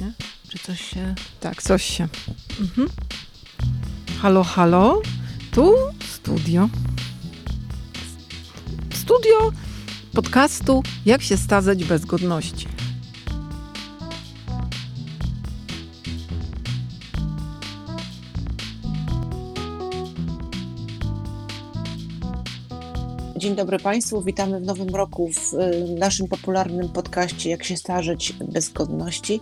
[0.00, 0.12] Nie?
[0.48, 1.14] Czy coś się...
[1.40, 2.08] Tak, coś się.
[2.60, 2.88] Mhm.
[4.22, 5.02] Halo, halo.
[5.50, 5.74] Tu
[6.14, 6.68] studio.
[8.94, 9.52] Studio
[10.14, 12.66] podcastu Jak się stazać bez godności.
[23.36, 28.32] Dzień dobry Państwu, witamy w nowym roku w y, naszym popularnym podcaście Jak się starzeć
[28.32, 29.40] bez godności.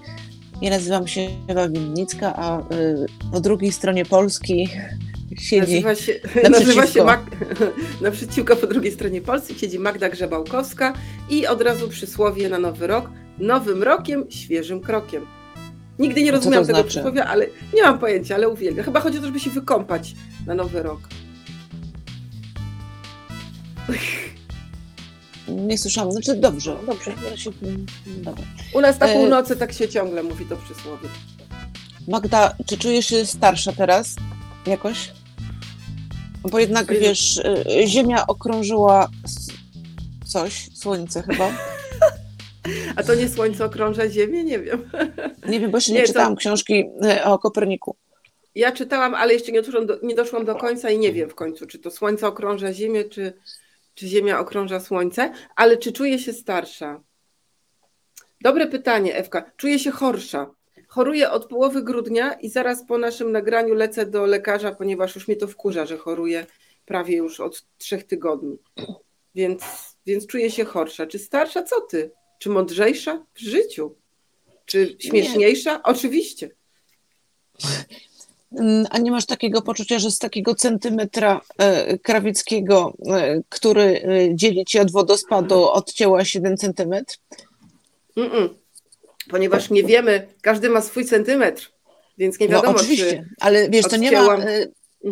[0.62, 4.69] Ja nazywam się Ewa Winnicka, a y, po drugiej stronie Polski
[5.38, 6.15] siedzi nazywa się,
[6.51, 7.20] nazywa się Mag,
[8.01, 10.92] naprzeciwko po drugiej stronie Polski siedzi Magda Grzebałkowska
[11.30, 13.11] i od razu przysłowie na nowy rok.
[13.38, 15.27] Nowym rokiem, świeżym krokiem.
[15.98, 16.91] Nigdy nie rozumiałam tego znaczy?
[16.91, 18.84] przysłowia, ale nie mam pojęcia, ale uwielbiam.
[18.84, 20.14] Chyba chodzi o to, żeby się wykąpać
[20.47, 21.00] na nowy rok.
[25.48, 27.12] Nie słyszałam, znaczy dobrze, dobrze.
[27.37, 27.51] Się,
[28.07, 28.45] dobra.
[28.75, 31.09] U nas na e, północy tak się ciągle mówi to przysłowie.
[32.09, 34.17] Magda, czy czujesz się starsza teraz
[34.67, 35.12] jakoś?
[36.51, 39.09] Bo jednak wiesz, e, Ziemia okrążyła
[40.27, 41.51] coś, Słońce chyba.
[42.97, 44.45] A to nie Słońce okrąża Ziemię?
[44.45, 44.91] Nie wiem.
[45.48, 46.39] Nie wiem, bo jeszcze nie, nie czytałam to...
[46.39, 47.97] książki e, o Koperniku.
[48.55, 51.34] Ja czytałam, ale jeszcze nie doszłam, do, nie doszłam do końca i nie wiem w
[51.34, 53.33] końcu, czy to Słońce okrąża Ziemię, czy,
[53.95, 57.03] czy Ziemia okrąża Słońce, ale czy czuję się starsza?
[58.41, 59.51] Dobre pytanie, Ewka.
[59.56, 60.51] Czuję się chorsza.
[60.89, 65.36] Choruję od połowy grudnia i zaraz po naszym nagraniu lecę do lekarza, ponieważ już mnie
[65.36, 66.47] to wkurza, że choruję
[66.86, 68.59] prawie już od trzech tygodni.
[69.34, 69.62] Więc,
[70.06, 71.06] więc czuję się chorsza.
[71.06, 71.62] Czy starsza?
[71.62, 72.11] Co ty?
[72.39, 73.97] Czy mądrzejsza w życiu?
[74.67, 75.73] Czy śmieszniejsza?
[75.73, 75.83] Nie.
[75.83, 76.51] Oczywiście.
[78.58, 84.34] Mm, a nie masz takiego poczucia, że z takiego centymetra e, krawieckiego, e, który e,
[84.34, 87.16] dzieli ci od wodospadu, odcięłaś jeden centymetr?
[88.16, 88.48] Mm -mm.
[89.30, 91.72] Ponieważ nie wiemy, każdy ma swój centymetr,
[92.19, 94.38] więc nie no, wiadomo, no, oczywiście, czy ale wiesz, to nie ma,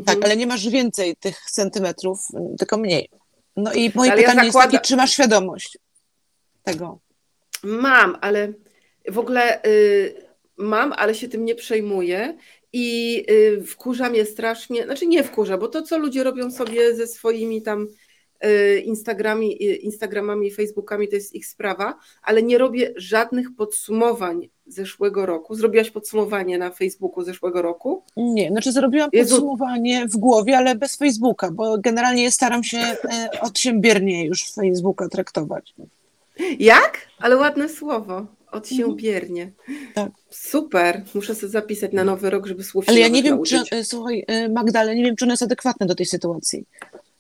[0.07, 2.27] tak, ale nie masz więcej tych centymetrów,
[2.59, 3.09] tylko mniej.
[3.57, 4.67] No i moje ale pytanie ja zakłada...
[4.67, 5.79] jest takie, czy masz świadomość
[6.63, 6.99] tego?
[7.63, 8.53] Mam, ale
[9.09, 10.15] w ogóle y,
[10.57, 12.37] mam, ale się tym nie przejmuję
[12.73, 17.07] i y, wkurza mnie strasznie, znaczy nie wkurza, bo to, co ludzie robią sobie ze
[17.07, 17.89] swoimi tam
[18.45, 24.49] y, Instagrami, y, Instagramami i Facebookami, to jest ich sprawa, ale nie robię żadnych podsumowań
[24.67, 25.55] zeszłego roku.
[25.55, 28.03] Zrobiłaś podsumowanie na Facebooku zeszłego roku?
[28.17, 29.31] Nie, znaczy zrobiłam Jezu.
[29.31, 32.97] podsumowanie w głowie, ale bez Facebooka, bo generalnie staram się e,
[33.41, 35.75] odsiębiernie już Facebooka traktować.
[36.59, 37.07] Jak?
[37.19, 38.27] Ale ładne słowo.
[38.53, 39.53] Od się biernie.
[39.95, 40.11] Tak.
[40.31, 41.05] Super.
[41.15, 44.25] Muszę sobie zapisać na nowy rok, żeby słów Ale ja nie wiem, czy, e, słuchaj,
[44.27, 46.65] e, Magdalena, nie wiem, czy one jest adekwatne do tej sytuacji.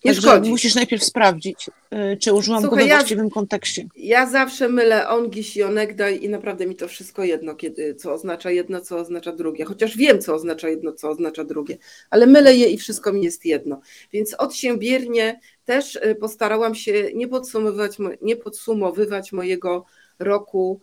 [0.04, 0.50] Nie szkodzi.
[0.50, 3.88] musisz najpierw sprawdzić, e, czy użyłam Słuchaj, go we właściwym ja, kontekście.
[3.96, 8.50] Ja zawsze mylę ongiś i onegdaj i naprawdę mi to wszystko jedno, kiedy, co oznacza
[8.50, 9.64] jedno, co oznacza drugie.
[9.64, 11.78] Chociaż wiem, co oznacza jedno, co oznacza drugie,
[12.10, 13.80] ale mylę je i wszystko mi jest jedno.
[14.12, 19.84] Więc od się biernie też postarałam się nie podsumowywać, nie podsumowywać mojego
[20.18, 20.80] roku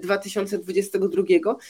[0.00, 1.22] 2022.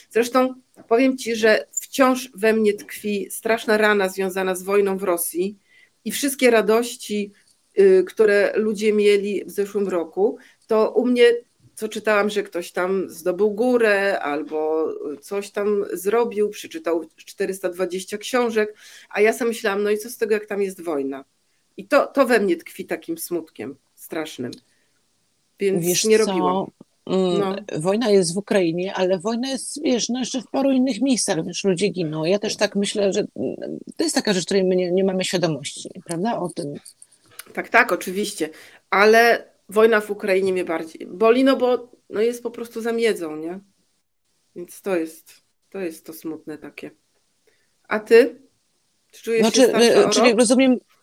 [0.09, 0.53] Zresztą
[0.87, 5.57] powiem Ci, że wciąż we mnie tkwi straszna rana związana z wojną w Rosji
[6.05, 7.31] i wszystkie radości,
[7.79, 11.25] y, które ludzie mieli w zeszłym roku, to u mnie,
[11.75, 14.87] co czytałam, że ktoś tam zdobył górę albo
[15.21, 18.75] coś tam zrobił, przeczytał 420 książek,
[19.09, 21.25] a ja sobie myślałam, no i co z tego, jak tam jest wojna?
[21.77, 24.51] I to, to we mnie tkwi takim smutkiem strasznym.
[25.59, 26.53] Więc Wiesz nie robiłam.
[26.55, 26.59] Co?
[26.59, 26.71] Mm,
[27.07, 27.55] no.
[27.79, 31.63] Wojna jest w Ukrainie, ale wojna jest, wiesz, no jeszcze w paru innych miejscach, wiesz,
[31.63, 32.25] ludzie giną.
[32.25, 33.55] Ja też tak myślę, że mm,
[33.97, 36.73] to jest taka rzecz, której my nie, nie mamy świadomości, prawda, o tym.
[37.53, 38.49] Tak, tak, oczywiście,
[38.89, 43.59] ale wojna w Ukrainie mnie bardziej boli, no bo no jest po prostu zamiedzą, nie?
[44.55, 45.33] Więc to jest,
[45.69, 46.91] to jest to smutne takie.
[47.87, 48.41] A ty?
[49.11, 51.00] Czy czujesz znaczy, się Czyli rozumiem, E,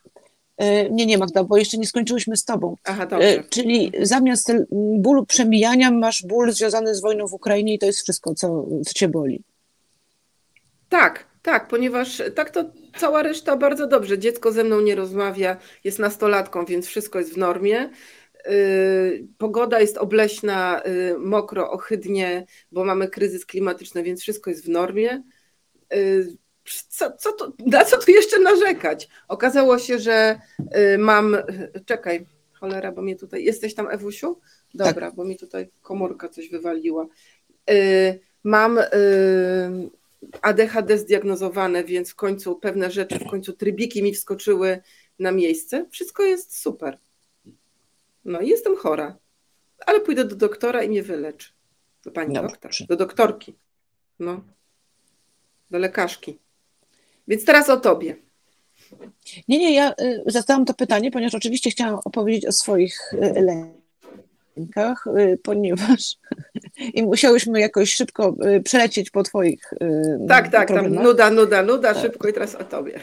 [0.91, 2.76] nie, nie Magda, bo jeszcze nie skończyłyśmy z tobą.
[2.84, 3.28] Aha, dobrze.
[3.28, 4.52] E, czyli zamiast
[4.98, 8.92] bólu przemijania masz ból związany z wojną w Ukrainie i to jest wszystko, co, co
[8.94, 9.42] cię boli.
[10.88, 12.64] Tak, tak, ponieważ tak to
[12.96, 14.19] cała reszta bardzo dobrze.
[14.19, 17.90] Dziecko ze mną nie rozmawia, jest nastolatką, więc wszystko jest w normie.
[18.44, 18.54] E,
[19.38, 20.82] pogoda jest obleśna,
[21.19, 25.22] mokro, ohydnie, bo mamy kryzys klimatyczny, więc wszystko jest w normie
[26.75, 29.09] co, co to, na co tu jeszcze narzekać?
[29.29, 30.41] Okazało się, że
[30.94, 31.37] y, mam.
[31.87, 33.44] Czekaj, cholera, bo mnie tutaj.
[33.44, 34.41] Jesteś tam, Ewusiu?
[34.75, 35.15] Dobra, tak.
[35.15, 37.06] bo mi tutaj komórka coś wywaliła.
[37.70, 38.85] Y, mam y,
[40.43, 44.81] ADHD zdiagnozowane, więc w końcu pewne rzeczy, w końcu trybiki mi wskoczyły
[45.19, 45.87] na miejsce.
[45.91, 46.99] Wszystko jest super.
[48.25, 49.19] No i jestem chora,
[49.87, 51.53] ale pójdę do doktora i mnie wyleczy.
[52.05, 52.50] Do pani Dobrze.
[52.50, 53.55] doktor, do doktorki.
[54.19, 54.44] No.
[55.71, 56.38] Do lekarzki.
[57.28, 58.16] Więc teraz o tobie.
[59.48, 63.42] Nie, nie, ja y, zadałam to pytanie, ponieważ oczywiście chciałam opowiedzieć o swoich y,
[64.56, 66.16] lękach, y, ponieważ
[66.94, 69.70] i musiałyśmy jakoś szybko przelecieć po twoich
[70.28, 70.94] Tak, tak, problemach.
[70.94, 72.02] tam nuda, nuda, nuda, tak.
[72.02, 73.00] szybko i teraz o tobie.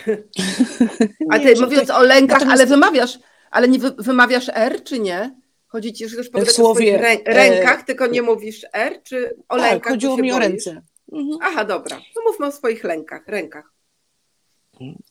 [1.32, 2.62] A ty nie, mówiąc o lękach, natomiast...
[2.62, 3.20] ale wymawiasz,
[3.52, 5.36] ale nie wymawiasz R, czy nie?
[5.68, 7.84] Chodzi ci, że też w słowie, o rę rękach, e...
[7.84, 9.94] tylko nie mówisz R, czy o tak, lękach?
[9.94, 10.82] chodziło mi o ręce.
[11.14, 11.38] Mhm.
[11.42, 11.98] Aha, dobra.
[12.16, 13.75] No mówmy o swoich lękach, rękach.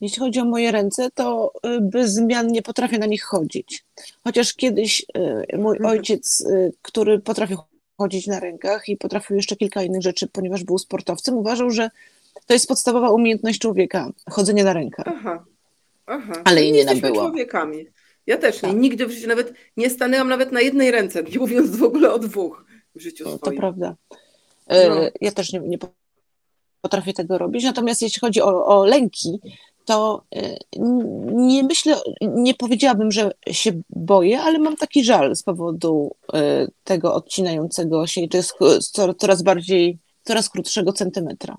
[0.00, 3.84] Jeśli chodzi o moje ręce, to y, bez zmian nie potrafię na nich chodzić.
[4.24, 5.06] Chociaż kiedyś
[5.52, 5.90] y, mój mhm.
[5.90, 7.58] ojciec, y, który potrafił
[7.98, 11.90] chodzić na rękach i potrafił jeszcze kilka innych rzeczy, ponieważ był sportowcem, uważał, że
[12.46, 15.06] to jest podstawowa umiejętność człowieka, chodzenie na rękach.
[15.08, 15.44] Aha,
[16.06, 16.42] aha.
[16.44, 17.20] Ale jej nie nabyło.
[17.20, 17.86] człowiekami.
[18.26, 18.68] Ja też nie.
[18.68, 18.78] Tak.
[18.78, 22.18] Nigdy w życiu nawet nie stanęłam nawet na jednej ręce, nie mówiąc w ogóle o
[22.18, 22.64] dwóch
[22.94, 23.38] w życiu swoim.
[23.38, 23.96] To prawda.
[24.68, 25.10] No.
[25.20, 25.78] Ja też nie, nie
[26.84, 27.64] potrafię tego robić.
[27.64, 29.40] Natomiast jeśli chodzi o, o lęki,
[29.84, 30.56] to y,
[31.32, 37.14] nie myślę, nie powiedziałabym, że się boję, ale mam taki żal z powodu y, tego
[37.14, 38.54] odcinającego się to jest
[39.18, 41.56] coraz bardziej, coraz krótszego centymetra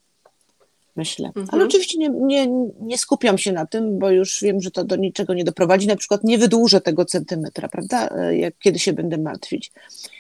[0.95, 1.27] myślę.
[1.27, 1.47] Mhm.
[1.51, 2.47] Ale oczywiście nie, nie,
[2.81, 5.87] nie skupiam się na tym, bo już wiem, że to do niczego nie doprowadzi.
[5.87, 9.71] Na przykład nie wydłużę tego centymetra, prawda, e, jak kiedy się będę martwić.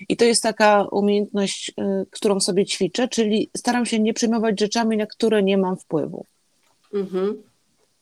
[0.09, 4.97] I to jest taka umiejętność, e, którą sobie ćwiczę, czyli staram się nie przejmować rzeczami,
[4.97, 6.25] na które nie mam wpływu.
[6.93, 7.43] Mhm.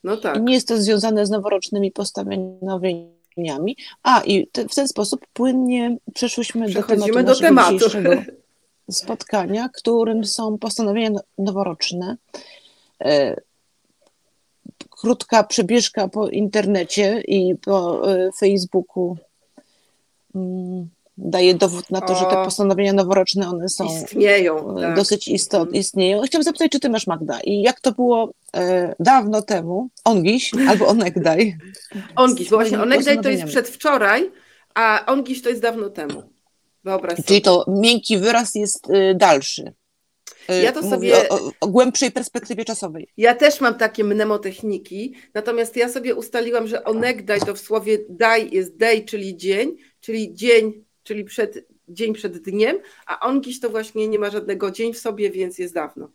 [0.04, 0.38] No tak.
[0.38, 3.78] I nie jest to związane z noworocznymi postanowieniami.
[4.04, 7.74] A, i te, w ten sposób płynnie przeszłyśmy do tematu, do tematu.
[7.74, 8.10] dzisiejszego
[8.92, 12.18] spotkania, którym są postanowienia noworoczne.
[13.02, 13.42] E,
[14.90, 19.18] krótka przebieżka po internecie i po e, Facebooku
[20.36, 24.96] mm, daje dowód na to, że te postanowienia noworoczne one są istnieją, e, tak.
[24.96, 25.76] dosyć istotne, mhm.
[25.76, 26.22] istnieją.
[26.22, 30.88] Chciałam zapytać, czy ty masz Magda i jak to było e, dawno temu, ongiś albo
[30.88, 31.58] onegdaj?
[32.16, 34.32] Ongiś, właśnie onegdaj to jest przedwczoraj,
[34.76, 36.24] a ongiś to jest dawno temu.
[36.84, 39.74] Wyobraź Czyli to miękki wyraz jest y, dalszy.
[40.64, 41.30] Ja to sobie.
[41.30, 43.08] O, o, głębszej perspektywie czasowej.
[43.18, 48.52] Ja też mam takie mnemotechniki, natomiast ja sobie ustaliłam, że onegdaj to w słowie daj
[48.52, 54.08] jest day, czyli dzień, czyli dzień, czyli przed, dzień przed dniem, a ongiś to właśnie
[54.08, 56.10] nie ma żadnego dzień w sobie, więc jest dawno.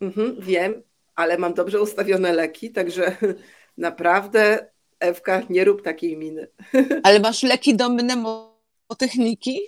[0.00, 0.82] Mhm, wiem,
[1.14, 3.16] ale mam dobrze ustawione leki, także
[3.76, 4.66] naprawdę
[5.00, 6.48] Ewka, nie rób takiej miny.
[7.02, 9.60] Ale masz leki do mnemotechniki?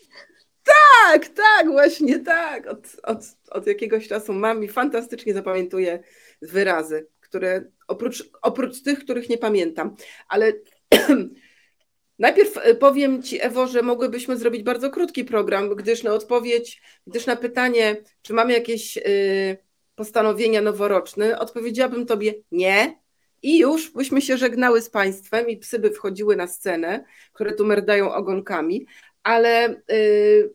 [0.69, 2.67] Tak, tak, właśnie tak.
[2.67, 3.19] Od, od,
[3.51, 6.03] od jakiegoś czasu mam i fantastycznie zapamiętuję
[6.43, 9.97] wyrazy, które oprócz, oprócz tych, których nie pamiętam.
[10.29, 10.53] Ale
[12.19, 17.27] najpierw e, powiem Ci, Ewo, że mogłybyśmy zrobić bardzo krótki program, gdyż na odpowiedź, gdyż
[17.27, 19.57] na pytanie, czy mamy jakieś y,
[19.95, 22.99] postanowienia noworoczne, odpowiedziałabym Tobie nie.
[23.43, 27.67] I już byśmy się żegnały z Państwem i psy by wchodziły na scenę, które tu
[27.67, 28.87] merdają ogonkami,
[29.23, 30.55] ale y,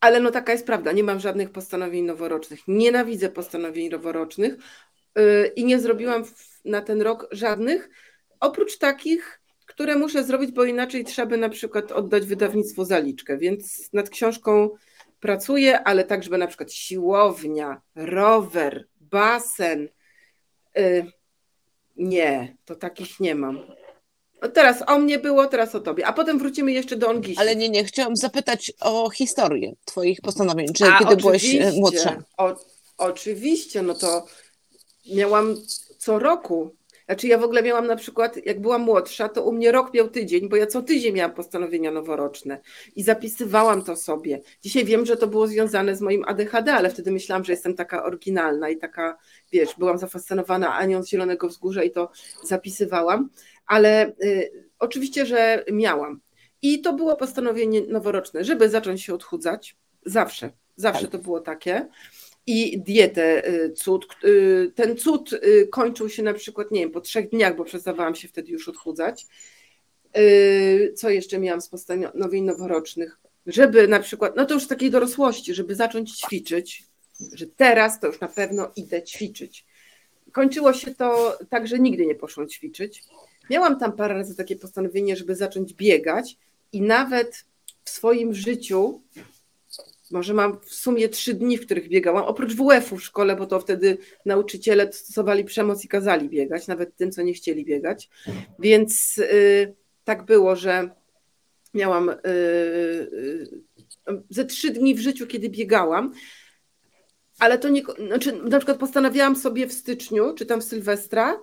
[0.00, 2.60] ale no taka jest prawda, nie mam żadnych postanowień noworocznych.
[2.68, 4.56] Nienawidzę postanowień noworocznych
[5.16, 6.24] yy, i nie zrobiłam
[6.64, 7.90] na ten rok żadnych,
[8.40, 13.92] oprócz takich, które muszę zrobić, bo inaczej trzeba by na przykład oddać wydawnictwu zaliczkę, więc
[13.92, 14.70] nad książką
[15.20, 19.88] pracuję, ale tak, żeby na przykład siłownia, rower, basen.
[20.76, 21.06] Yy,
[21.96, 23.60] nie, to takich nie mam.
[24.54, 27.40] Teraz o mnie było, teraz o tobie, a potem wrócimy jeszcze do Ongisi.
[27.40, 32.22] Ale nie, nie, chciałam zapytać o historię twoich postanowień, czy a, kiedy byłeś e, młodsza?
[32.36, 32.56] O,
[32.98, 34.26] oczywiście, no to
[35.14, 35.56] miałam
[35.98, 36.70] co roku,
[37.06, 40.08] znaczy ja w ogóle miałam na przykład, jak byłam młodsza, to u mnie rok miał
[40.08, 42.60] tydzień, bo ja co tydzień miałam postanowienia noworoczne
[42.96, 44.40] i zapisywałam to sobie.
[44.62, 48.04] Dzisiaj wiem, że to było związane z moim ADHD, ale wtedy myślałam, że jestem taka
[48.04, 49.18] oryginalna i taka,
[49.52, 52.10] wiesz, byłam zafascynowana Anią z Zielonego Wzgórza i to
[52.44, 53.28] zapisywałam
[53.66, 56.20] ale y, oczywiście, że miałam.
[56.62, 59.76] I to było postanowienie noworoczne, żeby zacząć się odchudzać.
[60.06, 61.10] Zawsze, zawsze tak.
[61.10, 61.88] to było takie.
[62.46, 64.06] I dietę, y, cud.
[64.24, 65.30] Y, ten cud
[65.70, 69.26] kończył się na przykład, nie wiem, po trzech dniach, bo przestawałam się wtedy już odchudzać.
[70.94, 73.18] Co jeszcze miałam z postanowień noworocznych?
[73.46, 76.84] Żeby na przykład, no to już w takiej dorosłości, żeby zacząć ćwiczyć,
[77.32, 79.66] że teraz to już na pewno idę ćwiczyć.
[80.32, 83.02] Kończyło się to tak, że nigdy nie poszłam ćwiczyć.
[83.50, 86.38] Miałam tam parę razy takie postanowienie, żeby zacząć biegać
[86.72, 87.44] i nawet
[87.84, 89.02] w swoim życiu,
[90.10, 93.60] może mam w sumie trzy dni, w których biegałam, oprócz WF-u w szkole, bo to
[93.60, 98.10] wtedy nauczyciele stosowali przemoc i kazali biegać, nawet tym, co nie chcieli biegać.
[98.58, 99.74] Więc y,
[100.04, 100.90] tak było, że
[101.74, 103.48] miałam y, y,
[104.30, 106.12] ze trzy dni w życiu, kiedy biegałam,
[107.38, 111.38] ale to nie, znaczy na przykład postanawiałam sobie w styczniu, czy tam w Sylwestra,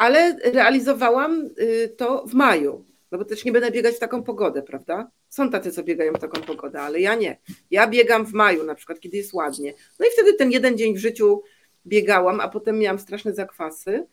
[0.00, 4.62] ale realizowałam y, to w maju, no bo też nie będę biegać w taką pogodę,
[4.62, 5.10] prawda?
[5.28, 7.38] Są tacy, co biegają w taką pogodę, ale ja nie.
[7.70, 9.74] Ja biegam w maju na przykład, kiedy jest ładnie.
[9.98, 11.42] No i wtedy ten jeden dzień w życiu
[11.86, 14.06] biegałam, a potem miałam straszne zakwasy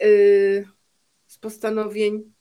[0.00, 0.68] yy,
[1.26, 2.32] z postanowień.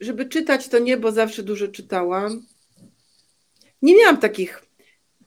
[0.00, 2.46] Żeby czytać to nie, bo zawsze dużo czytałam.
[3.82, 4.62] Nie miałam takich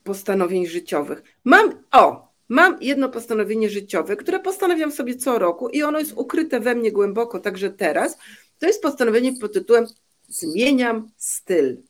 [0.04, 1.22] postanowień życiowych.
[1.44, 6.60] Mam, o, mam jedno postanowienie życiowe, które postanawiam sobie co roku i ono jest ukryte
[6.60, 8.18] we mnie głęboko, także teraz.
[8.58, 9.86] To jest postanowienie pod tytułem
[10.28, 11.82] Zmieniam styl.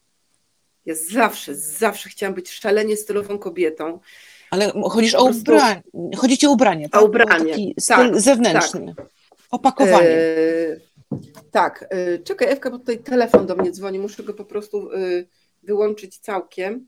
[0.86, 4.00] Ja zawsze, zawsze chciałam być szalenie stylową kobietą.
[4.50, 5.82] Ale chodzisz o ubranie,
[6.16, 7.02] chodzi ci o ubranie, tak?
[7.02, 9.06] O ubranie, taki styl tak, zewnętrzny, tak.
[9.50, 10.08] opakowanie.
[10.08, 10.80] E,
[11.50, 14.98] tak, e, czekaj Ewka, bo tutaj telefon do mnie dzwoni, muszę go po prostu e,
[15.62, 16.86] wyłączyć całkiem.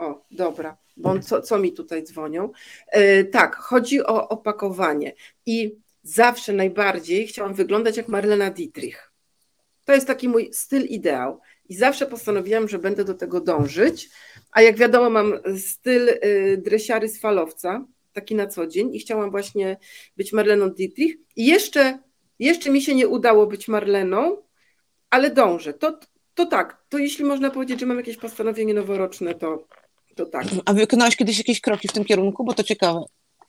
[0.00, 2.50] O, dobra, bo co, co mi tutaj dzwonią?
[2.88, 5.14] E, tak, chodzi o opakowanie
[5.46, 9.12] i zawsze najbardziej chciałam wyglądać jak Marlena Dietrich.
[9.84, 14.10] To jest taki mój styl ideał i zawsze postanowiłam, że będę do tego dążyć,
[14.52, 19.30] a jak wiadomo mam styl y, dresiary z falowca, taki na co dzień i chciałam
[19.30, 19.76] właśnie
[20.16, 21.98] być Marleną Dietrich i jeszcze,
[22.38, 24.42] jeszcze mi się nie udało być Marleną,
[25.10, 25.74] ale dążę.
[25.74, 26.00] To,
[26.34, 29.66] to tak, to jeśli można powiedzieć, że mam jakieś postanowienie noworoczne, to,
[30.20, 30.46] to tak.
[30.64, 33.04] A wykonałaś kiedyś jakieś kroki w tym kierunku, bo to ciekawe.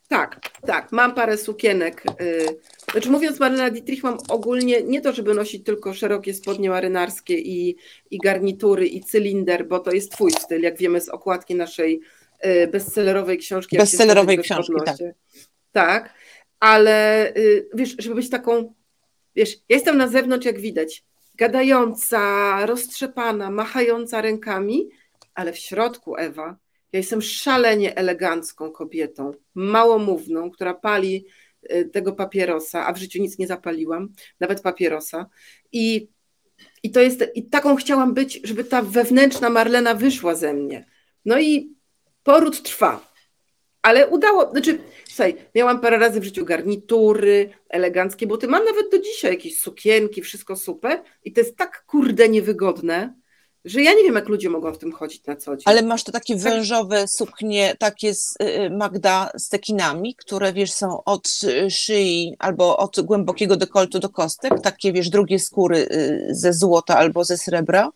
[0.08, 2.04] Tak, tak, mam parę sukienek.
[2.20, 2.46] Y,
[2.92, 7.76] znaczy mówiąc Marlena Dietrich, mam ogólnie nie to, żeby nosić tylko szerokie spodnie marynarskie i,
[8.10, 12.00] i garnitury i cylinder, bo to jest twój styl, jak wiemy z okładki naszej
[12.46, 13.76] y, bestsellerowej książki.
[13.76, 14.96] Bestsellerowej książki, tak.
[15.72, 16.14] Tak,
[16.60, 18.74] ale y, wiesz, żeby być taką,
[19.36, 24.88] wiesz, ja jestem na zewnątrz, jak widać, gadająca, roztrzepana, machająca rękami,
[25.34, 26.61] ale w środku, Ewa,
[26.92, 31.26] ja jestem szalenie elegancką kobietą, małomówną, która pali
[31.72, 34.08] y, tego papierosa, a w życiu nic nie zapaliłam,
[34.40, 35.26] nawet papierosa.
[35.72, 36.08] I,
[36.82, 40.86] i to jest, i taką chciałam być, żeby ta wewnętrzna Marlena wyszła ze mnie.
[41.24, 41.74] No i
[42.22, 43.12] poród trwa.
[43.82, 48.98] Ale udało, znaczy, słuchaj, miałam parę razy w życiu garnitury, eleganckie buty, mam nawet do
[48.98, 53.14] dzisiaj jakieś sukienki, wszystko super i to jest tak kurde niewygodne,
[53.64, 55.62] że ja nie wiem, jak ludzie mogą w tym chodzić na co dzień.
[55.64, 56.42] Ale masz to takie tak.
[56.42, 62.34] wężowe suknie, takie z, y, y, Magda, z tekinami, które wiesz, są od y, szyi
[62.38, 65.88] albo od głębokiego dekoltu do kostek, takie wiesz, drugie skóry
[66.30, 67.90] ze złota albo ze srebra?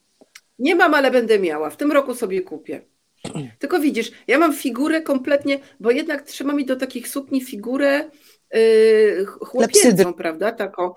[0.59, 1.71] Nie mam, ale będę miała.
[1.71, 2.81] W tym roku sobie kupię.
[3.59, 8.11] Tylko widzisz, ja mam figurę kompletnie, bo jednak trzyma mi do takich sukni figurę
[8.55, 10.53] yy, chłopięcą, prawda?
[10.53, 10.95] Taką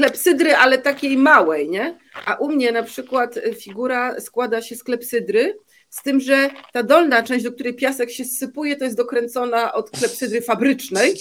[0.00, 1.98] klepsydry, ale takiej małej, nie?
[2.26, 5.58] A u mnie na przykład figura składa się z klepsydry,
[5.90, 9.90] z tym, że ta dolna część, do której piasek się zsypuje, to jest dokręcona od
[9.90, 11.14] klepsydry fabrycznej,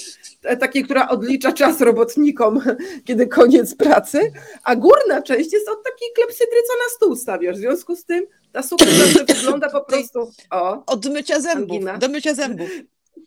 [0.60, 2.62] takiej, która odlicza czas robotnikom,
[3.08, 4.32] kiedy koniec pracy,
[4.64, 7.56] a górna część jest od takiej klepsydry, co na stół stawiasz.
[7.56, 8.88] W związku z tym ta suknia
[9.28, 10.32] wygląda po prostu...
[10.52, 11.98] O, od mycia zębów, angina.
[11.98, 12.70] do mycia zębów.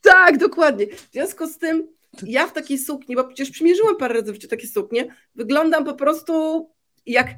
[0.02, 0.86] Tak, dokładnie.
[0.86, 1.88] W związku z tym
[2.22, 6.66] ja w takiej sukni, bo przecież przymierzyłam parę razy w takie suknie, wyglądam po prostu
[7.06, 7.28] jak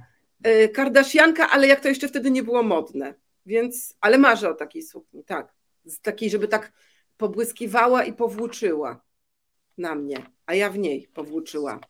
[0.43, 3.15] e, Kardashianka, ale jak to jeszcze wtedy nie było modne.
[3.47, 5.55] Więc, ale marzę o takiej sukni, tak.
[5.85, 6.73] Z takiej, żeby tak
[7.17, 9.05] pobłyskiwała i powłóczyła
[9.79, 11.81] na mnie, a ja w niej powłóczyła.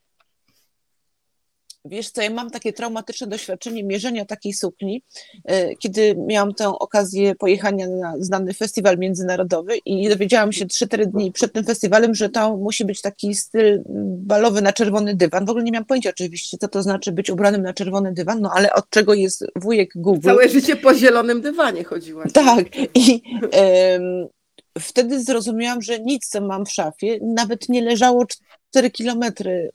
[1.86, 5.02] Wiesz co, ja mam takie traumatyczne doświadczenie mierzenia takiej sukni,
[5.44, 11.32] e, kiedy miałam tę okazję pojechania na znany festiwal międzynarodowy i dowiedziałam się 3-4 dni
[11.32, 13.82] przed tym festiwalem, że to musi być taki styl
[14.18, 15.46] balowy na czerwony dywan.
[15.46, 18.50] W ogóle nie miałam pojęcia oczywiście, co to znaczy być ubranym na czerwony dywan, no
[18.54, 20.28] ale od czego jest wujek Google.
[20.28, 22.24] Całe życie po zielonym dywanie chodziła.
[22.34, 22.64] Tak
[22.94, 24.28] i um,
[24.78, 28.26] wtedy zrozumiałam, że nic, co mam w szafie, nawet nie leżało
[28.70, 29.70] 4 kilometry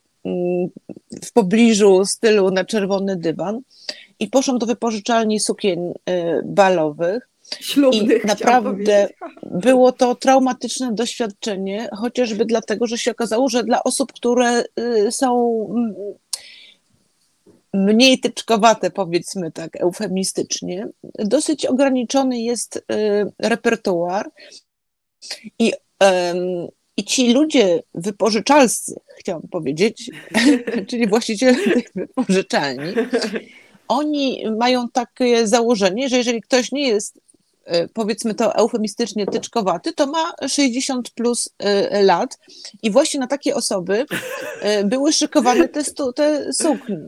[1.23, 3.61] w pobliżu stylu na czerwony dywan
[4.19, 5.93] i poszłam do wypożyczalni sukien y,
[6.45, 7.29] balowych.
[7.59, 9.09] Ślubnych, I naprawdę
[9.43, 15.67] było to traumatyczne doświadczenie, chociażby dlatego, że się okazało, że dla osób, które y, są
[17.73, 22.81] mniej tyczkowate, powiedzmy tak eufemistycznie, dosyć ograniczony jest y,
[23.39, 24.31] repertuar
[25.59, 25.73] i
[26.99, 30.11] i ci ludzie wypożyczalscy, chciałam powiedzieć,
[30.89, 32.93] czyli właściciele tych wypożyczalni,
[33.87, 37.19] oni mają takie założenie, że jeżeli ktoś nie jest
[37.65, 42.37] e, powiedzmy to eufemistycznie tyczkowaty, to ma 60 plus e, lat
[42.83, 44.05] i właśnie na takie osoby
[44.61, 45.83] e, były szykowane te,
[46.15, 47.07] te suknie.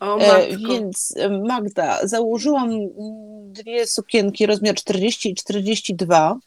[0.00, 0.18] O,
[0.68, 1.14] Więc
[1.46, 2.70] Magda, założyłam
[3.52, 6.38] dwie sukienki rozmiar 40 i 42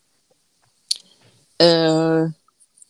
[1.62, 2.32] E,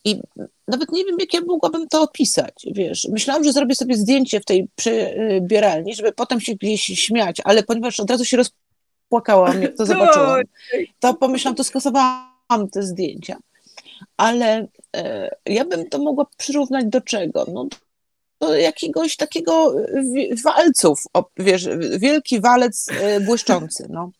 [0.04, 0.20] I
[0.68, 3.08] nawet nie wiem, jak ja mogłabym to opisać, wiesz.
[3.10, 8.00] Myślałam, że zrobię sobie zdjęcie w tej przybieralni, żeby potem się gdzieś śmiać, ale ponieważ
[8.00, 10.40] od razu się rozpłakałam, jak to zobaczyłam,
[11.00, 13.36] to pomyślałam, to skasowałam te zdjęcia.
[14.16, 14.66] Ale
[14.96, 17.46] e, ja bym to mogła przyrównać do czego?
[17.52, 17.66] No,
[18.40, 19.74] do jakiegoś takiego
[20.44, 21.04] walców,
[21.36, 24.10] wiesz, wielki walec e, błyszczący, no.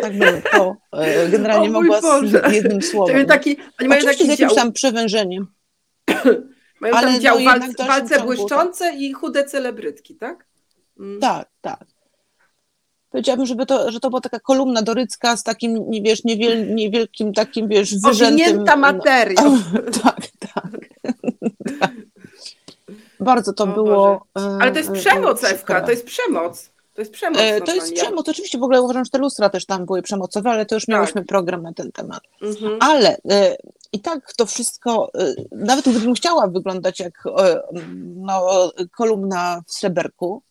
[0.00, 0.12] Tak
[0.52, 3.26] to e, generalnie mogła z jednym słowem.
[3.26, 5.46] Taki, oni mają Oczywiście taki z jakimś tam przewężeniem.
[6.80, 9.00] mają ale tam dział no, walc, walce błyszczące tak.
[9.00, 10.46] i chude celebrytki, tak?
[10.98, 11.20] Mm.
[11.20, 11.84] Tak, tak.
[13.10, 17.32] Powiedziałabym, żeby to, że to była taka kolumna dorycka z takim, nie wiesz, niewiel, niewielkim
[17.32, 18.64] takim, wiesz, wyrzętym...
[18.64, 18.76] No.
[18.76, 19.42] materią.
[19.44, 20.20] No, tak,
[20.54, 20.70] tak.
[21.80, 21.90] tak.
[23.20, 24.26] Bardzo to o było...
[24.34, 24.58] Boże.
[24.60, 26.70] Ale to jest e, przemoc, Ewka, to jest przemoc.
[27.00, 27.40] To jest przemoc.
[27.40, 30.50] E, to jest przemoc, oczywiście w ogóle uważam, że te lustra też tam były przemocowe,
[30.50, 30.92] ale to już tak.
[30.92, 32.22] miałyśmy program na ten temat.
[32.42, 32.78] Mhm.
[32.80, 33.56] Ale e,
[33.92, 37.62] i tak to wszystko, e, nawet gdybym chciała wyglądać jak e,
[38.16, 40.42] no, kolumna w sreberku,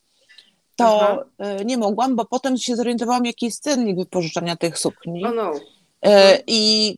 [0.76, 1.24] to Aha.
[1.38, 5.24] E, nie mogłam, bo potem się zorientowałam, jaki jest cennik wypożyczania tych sukni.
[5.24, 5.52] Oh no.
[6.02, 6.96] E, I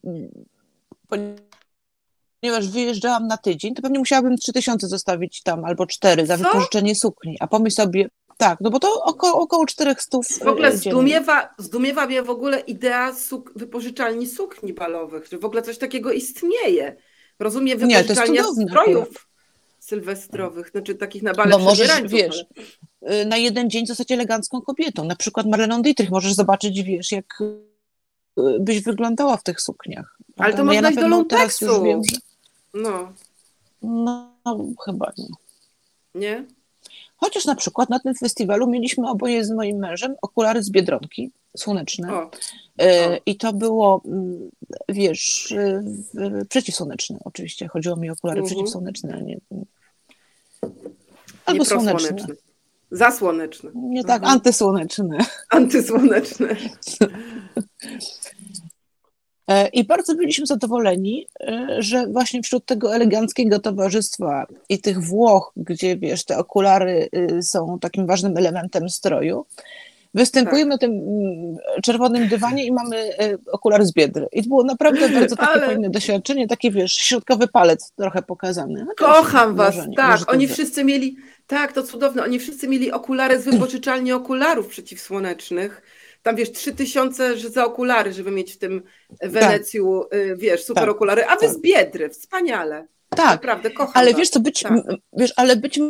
[1.09, 6.45] ponieważ wyjeżdżałam na tydzień, to pewnie musiałabym 3000 zostawić tam albo 4 za Co?
[6.45, 7.37] wypożyczenie sukni.
[7.41, 8.09] A pomyśl sobie,
[8.43, 13.15] tak, no bo to około, około 400 W ogóle zdumiewa, zdumiewa mnie w ogóle idea
[13.15, 16.97] suk wypożyczalni sukni balowych, że w ogóle coś takiego istnieje.
[17.39, 19.29] Rozumiem wypożyczalnia Nie, strojów
[19.79, 22.45] sylwestrowych, znaczy takich na bale Bo możesz, wiesz,
[23.03, 23.23] ale...
[23.23, 25.05] Y, na jeden dzień zostać elegancką kobietą.
[25.05, 30.19] Na przykład Marleną Dietrich możesz zobaczyć, wiesz, jak y, byś wyglądała w tych sukniach.
[30.37, 31.83] Ale to no można ja iść do Lumpeksu.
[31.83, 32.17] Wiem, że...
[32.75, 33.13] No.
[33.83, 34.35] No,
[34.85, 35.27] chyba nie.
[36.15, 36.47] Nie?
[37.25, 42.15] Chociaż na przykład na tym festiwalu mieliśmy oboje z moim mężem okulary z Biedronki, słoneczne.
[42.15, 42.31] O.
[42.83, 43.21] E, o.
[43.27, 44.51] I to było, mm,
[44.89, 45.55] wiesz,
[46.49, 47.69] przeciwsłoneczne oczywiście.
[47.69, 48.57] Chodziło mi o okulary mhm.
[48.57, 49.41] przeciwsłoneczne, a nie...
[51.47, 52.27] Albo nie słoneczne.
[52.91, 53.71] Zasłoneczne.
[53.75, 54.33] Nie tak, mhm.
[54.33, 55.19] antysłoneczne.
[55.51, 56.57] Antysłoneczne.
[59.53, 65.53] E, I bardzo byliśmy zadowoleni, e, że właśnie wśród tego eleganckiego towarzystwa i tych Włoch,
[65.57, 69.47] gdzie wiesz, te okulary y, są takim ważnym elementem stroju,
[70.15, 74.27] występujemy na tym mm, czerwonym dywanie i mamy y, okulary z biedry.
[74.33, 75.67] I to było naprawdę bardzo takie Ale...
[75.67, 78.85] fajne doświadczenie, taki wiesz, środkowy palec trochę pokazany.
[78.89, 83.41] No Kocham was, może, tak, oni wszyscy mieli, tak, to cudowne, oni wszyscy mieli okulary
[83.41, 85.83] z wypożyczalni okularów przeciwsłonecznych
[86.23, 88.83] tam wiesz, trzy tysiące za okulary, żeby mieć w tym
[89.23, 90.19] Wenecju, tak.
[90.19, 90.91] Y, wiesz, super tak.
[90.91, 91.51] okulary, a wy tak.
[91.51, 92.87] z Biedry, wspaniale.
[93.09, 94.19] Tak, naprawdę kocham ale was.
[94.19, 94.73] wiesz co, być, tak.
[95.13, 95.81] wiesz, ale być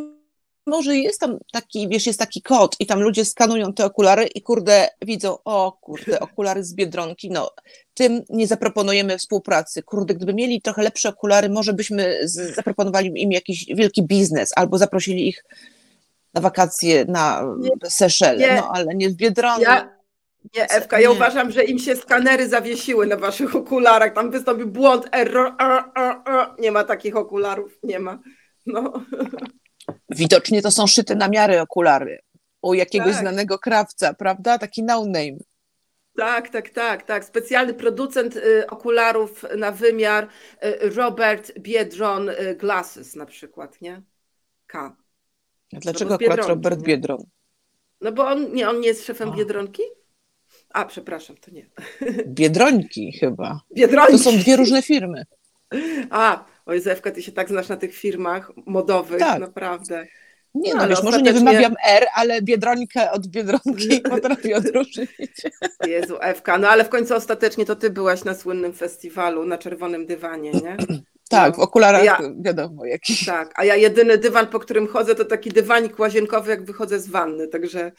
[0.66, 4.42] może jest tam taki, wiesz, jest taki kod i tam ludzie skanują te okulary i
[4.42, 7.50] kurde, widzą, o kurde, okulary z Biedronki, no,
[7.94, 9.82] tym nie zaproponujemy współpracy.
[9.82, 12.18] Kurde, gdyby mieli trochę lepsze okulary, może byśmy
[12.54, 15.44] zaproponowali im jakiś wielki biznes albo zaprosili ich
[16.34, 17.44] na wakacje na
[17.88, 19.62] Seszele, no ale nie w Biedronce.
[19.62, 20.01] Ja,
[20.54, 24.12] nie, Ewka, ja uważam, że im się skanery zawiesiły na waszych okularach.
[24.12, 26.56] Tam wystąpił błąd, error, a, a, a.
[26.58, 28.18] nie ma takich okularów, nie ma.
[28.66, 28.92] No.
[30.10, 32.18] Widocznie to są szyte na miarę okulary
[32.62, 33.20] u jakiegoś tak.
[33.20, 34.58] znanego krawca, prawda?
[34.58, 35.38] Taki no name.
[36.16, 37.24] Tak, tak, tak, tak.
[37.24, 40.28] Specjalny producent y, okularów na wymiar
[40.64, 44.02] y, Robert Biedron y, Glasses na przykład, nie?
[44.66, 44.96] K.
[45.76, 46.84] A dlaczego akurat Robert nie?
[46.84, 47.24] Biedron?
[48.00, 49.82] No bo on nie, on nie jest szefem Biedronki?
[50.72, 51.66] A, przepraszam, to nie.
[52.26, 53.60] Biedrońki chyba.
[53.76, 54.12] Biedrońki.
[54.12, 55.24] To są dwie różne firmy.
[56.10, 59.40] A, oj Zewka, ty się tak znasz na tych firmach modowych, tak.
[59.40, 60.06] naprawdę.
[60.54, 61.20] Nie no, no wiesz, ostatecznie...
[61.20, 65.42] może nie wymawiam R, ale Biedronkę od Biedronki potrafię odróżnić.
[65.86, 70.06] Jezu, Ewka, no ale w końcu ostatecznie to ty byłaś na słynnym festiwalu na czerwonym
[70.06, 70.76] dywanie, nie?
[71.28, 71.58] Tak, no.
[71.58, 73.26] w okularach ja, wiadomo jakiś.
[73.26, 77.08] Tak, a ja jedyny dywan, po którym chodzę, to taki dywanik łazienkowy, jak wychodzę z
[77.08, 77.92] wanny, także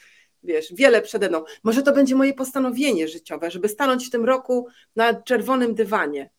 [0.44, 1.44] wiesz, wiele przede mną.
[1.64, 6.30] Może to będzie moje postanowienie życiowe, żeby stanąć w tym roku na czerwonym dywanie.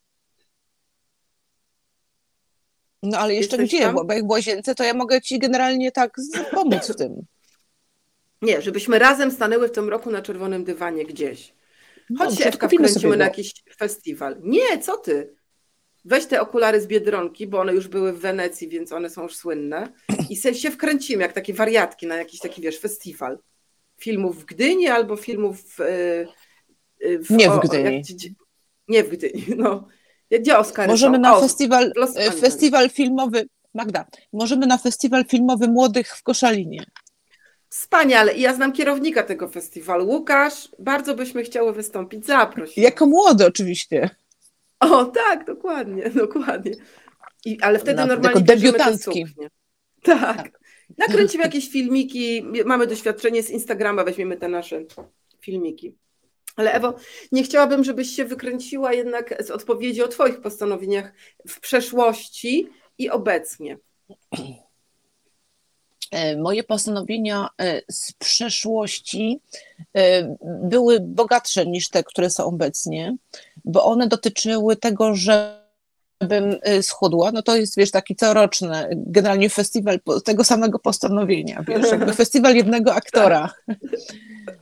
[3.03, 3.85] No ale jeszcze Jesteś gdzie?
[3.85, 3.95] Tam?
[4.07, 6.17] Bo jak w łazience, to ja mogę ci generalnie tak
[6.51, 7.25] pomóc w tym.
[8.41, 11.53] Nie, żebyśmy razem stanęły w tym roku na czerwonym dywanie gdzieś.
[12.17, 14.35] Chodź no, się, Ewka, wkręcimy na jakiś festiwal.
[14.41, 15.35] Nie, co ty?
[16.05, 19.35] Weź te okulary z Biedronki, bo one już były w Wenecji, więc one są już
[19.35, 19.93] słynne.
[20.29, 23.39] I się wkręcimy, jak takie wariatki na jakiś taki, wiesz, festiwal
[23.97, 26.27] filmów w Gdyni albo filmów w, e, e,
[27.29, 27.95] nie w Gdyni.
[27.95, 28.31] jak,
[28.87, 29.87] nie w Gdyni, no.
[30.31, 31.21] Gdzie Oscary Możemy są?
[31.21, 36.85] na o, festiwal, e, festiwal filmowy, Magda, możemy na festiwal filmowy młodych w Koszalinie.
[37.69, 38.33] Wspaniale.
[38.33, 40.07] I ja znam kierownika tego festiwalu.
[40.07, 42.25] Łukasz, bardzo byśmy chciały wystąpić.
[42.25, 42.77] Zaproś.
[42.77, 44.09] Jako młody oczywiście.
[44.79, 46.71] O, tak, dokładnie, dokładnie.
[47.45, 49.25] I, ale wtedy normalnie jako debiutantki.
[50.03, 50.35] Tak.
[50.35, 50.59] Tak.
[50.97, 54.83] Nakręcimy jakieś filmiki, mamy doświadczenie z Instagrama, weźmiemy te nasze
[55.41, 55.95] filmiki.
[56.55, 56.95] Ale Ewo,
[57.31, 61.13] nie chciałabym, żebyś się wykręciła jednak z odpowiedzi o Twoich postanowieniach
[61.47, 63.77] w przeszłości i obecnie.
[66.11, 69.39] E, Moje postanowienia e, z przeszłości
[69.93, 73.15] e, były bogatsze niż te, które są obecnie,
[73.65, 75.64] bo one dotyczyły tego, żebym
[76.19, 77.31] e, schudła.
[77.31, 82.93] No to jest, wiesz, taki coroczny, generalnie festiwal tego samego postanowienia, wiesz, jakby festiwal jednego
[82.93, 83.53] aktora.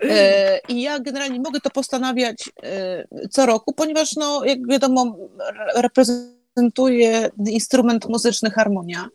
[0.10, 5.82] E, I ja generalnie mogę to postanawiać e, co roku, ponieważ, no, jak wiadomo, re-
[5.82, 9.10] reprezentuję instrument muzyczny harmonia.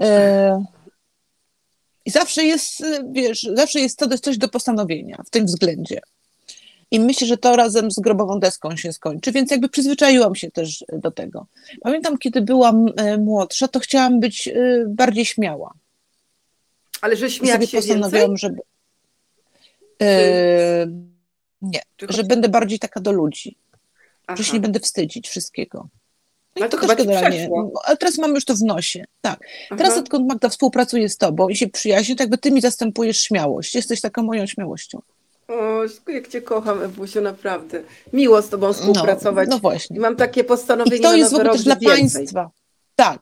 [0.00, 0.64] E,
[2.04, 6.00] I zawsze jest, e, wiesz, zawsze jest to coś do postanowienia w tym względzie.
[6.90, 10.84] I myślę, że to razem z grobową deską się skończy, więc jakby przyzwyczaiłam się też
[10.92, 11.46] do tego.
[11.80, 15.72] Pamiętam, kiedy byłam e, młodsza, to chciałam być e, bardziej śmiała.
[17.00, 17.96] Ale że I śmiać sobie się więcej?
[17.96, 18.60] postanowiłam, żeby.
[20.02, 20.86] E,
[21.62, 23.56] nie, Czy że będę bardziej taka do ludzi,
[24.26, 24.36] Aha.
[24.36, 25.78] że się nie będę wstydzić wszystkiego.
[26.56, 27.38] No Ale i to to też generalnie.
[27.38, 27.72] przeszło.
[27.84, 29.04] Ale teraz mam już to w nosie.
[29.20, 29.40] Tak.
[29.68, 30.00] Teraz Aha.
[30.00, 33.74] odkąd Magda współpracuje z tobą i się przyjaźni, to jakby ty mi zastępujesz śmiałość.
[33.74, 35.02] Jesteś taką moją śmiałością.
[35.48, 35.82] O,
[36.12, 37.82] jak Cię kocham, Ewusiu, naprawdę.
[38.12, 39.48] Miło z Tobą współpracować.
[39.48, 40.00] No, no I właśnie.
[40.00, 42.10] mam takie postanowienie I to na jest w nowy rok, dla więcej.
[42.10, 42.50] państwa.
[42.96, 43.18] Tak.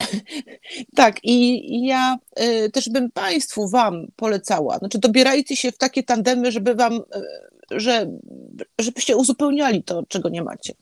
[0.96, 4.78] tak, i i ja y, też bym państwu, wam polecała.
[4.78, 7.00] Znaczy, dobierajcie się w takie tandemy, żeby wam, y,
[7.70, 8.10] że,
[8.80, 10.74] żebyście uzupełniali to, czego nie macie.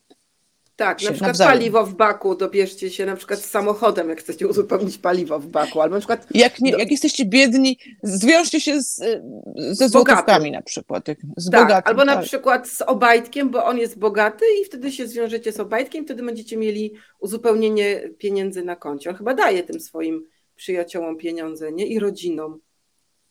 [0.76, 1.52] Tak, na przykład nawzajem.
[1.52, 5.80] paliwo w baku, dobierzcie się na przykład z samochodem, jak chcecie uzupełnić paliwo w baku,
[5.80, 9.22] albo na przykład Jak, nie, jak jesteście biedni, zwiążcie się z, y,
[9.56, 11.04] ze złotówkami na przykład.
[11.36, 12.24] Z tak, bogatym, albo na tak.
[12.24, 16.56] przykład z Obajtkiem, bo on jest bogaty i wtedy się zwiążecie z Obajtkiem, wtedy będziecie
[16.56, 19.10] mieli uzupełnienie pieniędzy na koncie.
[19.10, 21.86] On chyba daje tym swoim przyjaciołom pieniądze, nie?
[21.86, 22.60] I rodzinom.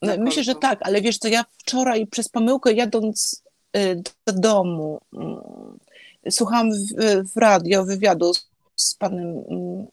[0.02, 3.44] No, Myślę, że tak, ale wiesz co, ja wczoraj przez pomyłkę jadąc
[3.78, 5.40] y, do domu mm,
[6.30, 8.32] słuchałam w, w radio wywiadu
[8.76, 9.86] z, panem mm,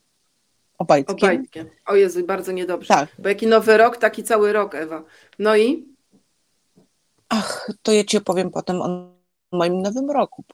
[0.79, 1.17] Obajtkiem.
[1.17, 1.69] Obajtkiem.
[1.87, 2.89] O Jezu, bardzo niedobrze.
[2.89, 3.09] Tak.
[3.19, 5.03] Bo jaki nowy rok, taki cały rok, Ewa.
[5.39, 5.87] No i?
[7.29, 9.11] Ach, to ja ci opowiem potem o
[9.53, 10.45] moim nowym roku.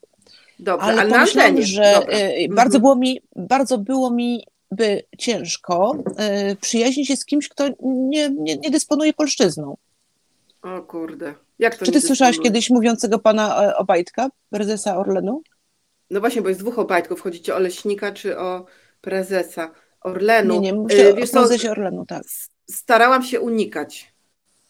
[0.59, 2.19] Dobrze, Ale ale pomyślałam, że Dobra.
[2.19, 2.55] y, Mhm.
[2.55, 5.97] bardzo było mi, bardzo było mi by ciężko
[6.53, 9.77] y, przyjaźnić się z kimś, kto nie, nie, nie dysponuje polszczyzną.
[10.63, 11.35] O kurde.
[11.59, 15.43] Jak to Czy ty słyszałaś kiedyś mówiącego pana e, Obajtka, prezesa Orlenu?
[16.11, 17.21] No właśnie, bo jest dwóch Obajtków.
[17.21, 18.65] Chodzicie o Leśnika czy o
[19.01, 20.61] prezesa Orlenu?
[20.61, 22.23] Nie, nie, Y, o wiesz co, prezesie Orlenu, tak.
[22.71, 24.13] starałam się unikać.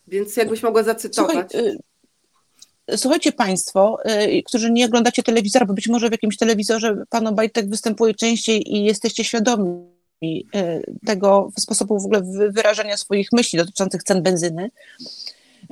[0.08, 1.54] Więc jakbyś mogła Słuchaj, zacytować.
[1.54, 1.78] y,
[2.96, 7.68] słuchajcie Państwo, y, którzy nie oglądacie telewizora, bo być może w jakimś telewizorze Pan Obajtek
[7.70, 9.86] występuje częściej i jesteście świadomi
[11.06, 14.70] tego sposobu w ogóle wy- wyrażania swoich myśli dotyczących cen benzyny.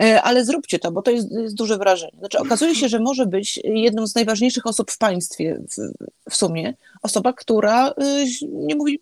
[0.03, 2.13] Y, Ale zróbcie to, bo to jest, jest duże wrażenie.
[2.19, 5.93] Znaczy, okazuje się, że może być jedną z najważniejszych osób w państwie w,
[6.31, 7.95] w sumie osoba, która y,
[8.43, 9.01] nie mówi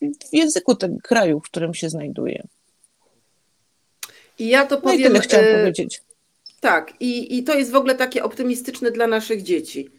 [0.00, 2.42] w- języku tego kraju, w którym się znajduje.
[4.38, 5.02] I ja to No i powiem.
[5.02, 6.02] tyle chciałam y, powiedzieć.
[6.60, 9.90] Tak, i, i to jest w ogóle takie optymistyczne dla naszych dzieci.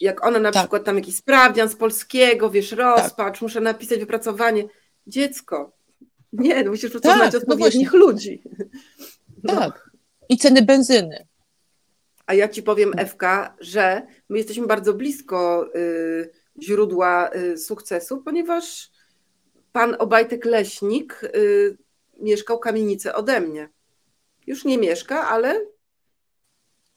[0.00, 0.62] Jak one na Tak.
[0.62, 4.64] przykład tam jakiś sprawdzian z polskiego, wiesz, rozpacz, muszę napisać wypracowanie.
[5.06, 5.72] Dziecko,
[6.32, 8.42] nie, no musisz poznać no odpowiednich ludzi.
[9.44, 9.54] No.
[9.54, 9.90] Tak.
[10.28, 11.26] I ceny benzyny.
[12.26, 16.30] A ja ci powiem, Ewka, że my jesteśmy bardzo blisko y,
[16.62, 18.90] źródła y, sukcesu, ponieważ
[19.72, 21.76] pan Obajtek Leśnik y,
[22.20, 23.68] mieszkał kamienicę ode mnie.
[24.46, 25.60] Już nie mieszka, ale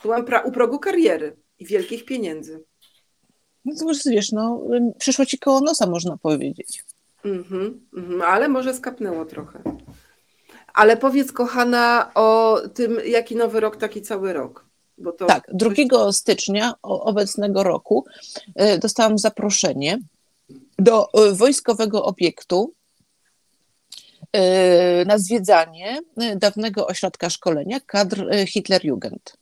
[0.01, 2.63] byłam pra- u progu kariery i wielkich pieniędzy.
[3.65, 4.61] No to już wiesz, no,
[4.99, 6.83] przyszło ci koło nosa, można powiedzieć.
[7.25, 9.63] Mhm, mhm, ale może skapnęło trochę.
[10.73, 14.65] Ale powiedz, kochana, o tym, jaki nowy rok, taki cały rok.
[14.97, 18.05] Bo to Tak, coś- 2 stycznia obecnego roku
[18.55, 19.99] e, dostałam zaproszenie
[20.79, 22.73] do e, wojskowego obiektu
[24.33, 26.01] e, na zwiedzanie
[26.35, 29.37] dawnego ośrodka szkolenia kadr Hitlerjugend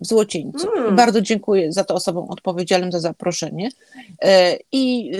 [0.00, 0.68] w Złocieńcu.
[0.76, 0.96] Mm.
[0.96, 3.70] Bardzo dziękuję za to osobom odpowiedzialnym za zaproszenie
[4.72, 5.12] i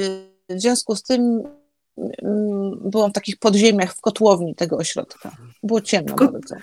[0.48, 1.42] w związku z tym
[2.80, 5.30] byłam w takich podziemiach w kotłowni tego ośrodka.
[5.62, 6.54] Było ciemno kot- bardzo.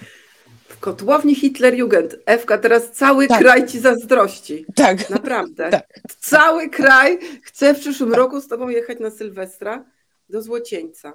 [0.68, 2.16] W kotłowni Hitlerjugend.
[2.26, 3.40] Ewka, teraz cały Tak.
[3.40, 4.66] kraj ci zazdrości.
[4.76, 5.70] Tak, Naprawdę.
[5.72, 5.88] tak.
[6.20, 9.86] Cały kraj chce w przyszłym roku z tobą jechać na Sylwestra
[10.30, 11.14] do Złocieńca.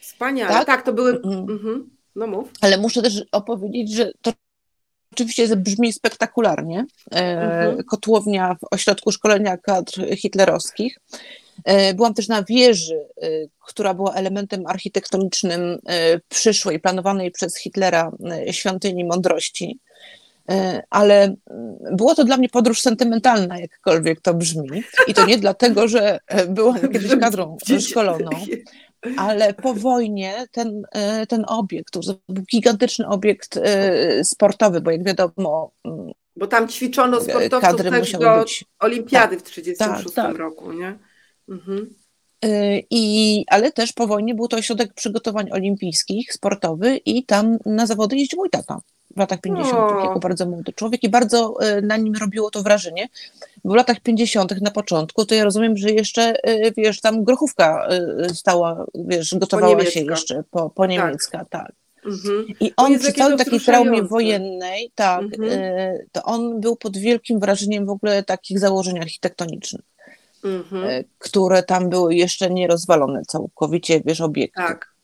[0.00, 0.52] Wspaniale.
[0.54, 0.82] Tak, Tak?
[0.82, 1.10] to były.
[1.16, 1.50] Mhm.
[1.50, 1.90] Mhm.
[2.16, 2.48] No mów.
[2.60, 4.32] Ale muszę też opowiedzieć, że to
[5.12, 6.86] oczywiście brzmi spektakularnie.
[7.10, 7.84] Mhm.
[7.84, 10.98] Kotłownia w ośrodku szkolenia kadr hitlerowskich.
[11.94, 13.00] Byłam też na wieży,
[13.66, 15.78] która była elementem architektonicznym
[16.28, 18.12] przyszłej, planowanej przez Hitlera
[18.50, 19.80] świątyni mądrości.
[20.50, 21.34] E, ale
[21.92, 24.82] była to dla mnie podróż sentymentalna, jakkolwiek to brzmi.
[25.06, 28.30] I to nie dlatego, że e, byłam kiedyś kadrą szkoloną,
[29.16, 33.58] ale po wojnie ten, e, ten obiekt, to był gigantyczny obiekt
[34.22, 35.70] sportowy, bo jak wiadomo.
[36.36, 38.64] Bo tam ćwiczono sportowców też do być...
[38.78, 40.36] olimpiady tak, w 1936 tak, tak.
[40.36, 40.98] roku, nie?
[41.48, 41.94] Mhm.
[42.90, 48.16] I, ale też po wojnie był to ośrodek przygotowań olimpijskich, sportowy i tam na zawody
[48.16, 48.80] jeździł mój tata
[49.16, 49.74] w latach 50.
[49.74, 50.00] O.
[50.00, 53.08] jako bardzo młody człowiek i bardzo e, na nim robiło to wrażenie.
[53.64, 54.60] Bo w latach 50.
[54.60, 57.88] na początku to ja rozumiem, że jeszcze, e, wiesz, tam grochówka
[58.34, 60.90] stała, wiesz, gotowała się jeszcze po, po tak.
[60.90, 61.48] niemiecka, tak.
[61.50, 61.72] tak.
[62.06, 62.46] Mhm.
[62.60, 65.98] I on przy całej takiej traumie wojennej, tak, mhm.
[66.12, 69.84] to on był pod wielkim wrażeniem w ogóle takich założeń architektonicznych,
[70.46, 71.04] mhm.
[71.18, 74.62] które tam były jeszcze nierozwalone całkowicie, wiesz, obiekty.
[74.62, 74.96] Tak.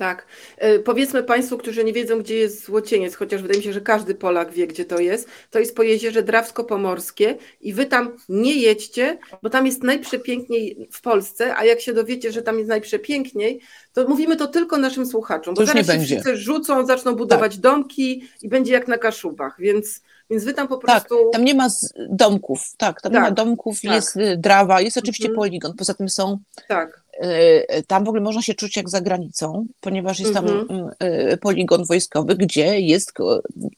[0.00, 0.26] Tak.
[0.56, 4.14] E, powiedzmy Państwu, którzy nie wiedzą, gdzie jest Złocieniec, chociaż wydaje mi się, że każdy
[4.14, 5.28] Polak wie, gdzie to jest.
[5.50, 11.00] To jest po jeziorze Drawsko-Pomorskie i Wy tam nie jedźcie, bo tam jest najprzepiękniej w
[11.00, 13.60] Polsce, a jak się dowiecie, że tam jest najprzepiękniej,
[13.92, 16.06] to mówimy to tylko naszym słuchaczom, bo zaraz się będzie.
[16.06, 17.60] wszyscy rzucą, zaczną budować tak.
[17.60, 21.24] domki i będzie jak na Kaszubach, więc, więc Wy tam po tak, prostu...
[21.24, 21.68] Tak, tam nie ma
[22.08, 23.92] domków, tak, tam tak, nie ma domków, tak.
[23.92, 25.36] jest y, drawa, jest oczywiście mhm.
[25.36, 26.38] poligon, poza tym są...
[26.68, 30.90] Tak Y, tam w ogóle można się czuć jak za granicą, ponieważ jest tam mhm.
[31.32, 33.12] y, poligon wojskowy, gdzie jest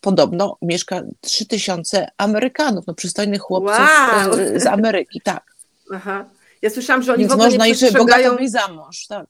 [0.01, 4.39] podobno mieszka 3000 Amerykanów, no przystojnych chłopców wow.
[4.39, 5.55] Y, z Ameryki, tak.
[5.95, 6.25] Aha.
[6.63, 9.27] Ja słyszałam, że oni Więc w ogóle można nie jeszcze bogato wyjść za mąż, tak.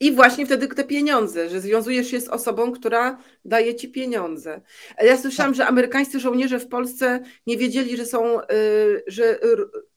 [0.00, 4.60] I właśnie wtedy te pieniądze, że związujesz się z osobą, która daje ci pieniądze.
[5.02, 5.56] Ja słyszałam, tak.
[5.56, 8.38] że amerykańscy żołnierze w Polsce nie wiedzieli, że są,
[9.06, 9.38] że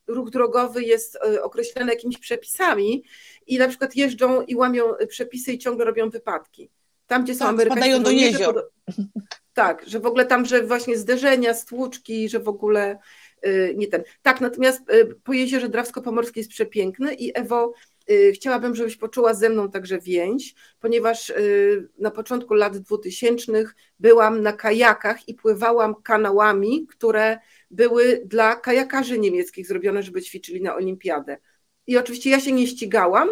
[0.08, 3.04] ruch drogowy jest określony jakimiś przepisami
[3.48, 6.70] i na przykład jeżdżą i łamią przepisy i ciągle robią wypadki.
[7.08, 8.56] Tam, gdzie są tak, amerykańskie do jezior.
[8.56, 8.96] Pod...
[9.54, 12.98] Tak, że w ogóle tam, że właśnie zderzenia, stłuczki, że w ogóle
[13.44, 14.04] yy, nie ten.
[14.22, 14.82] Tak, natomiast
[15.24, 17.74] po jeziorze Drawsko-Pomorskie jest przepiękny i Ewo,
[18.34, 23.64] chciałabym, żebyś poczuła ze mną także więź, ponieważ y, na początku lat 2000
[24.00, 27.40] byłam na kajakach i pływałam kanałami, które
[27.72, 31.38] były dla kajakarzy niemieckich zrobione, żeby ćwiczyli na olimpiadę.
[31.88, 33.30] I oczywiście ja się nie ścigałam,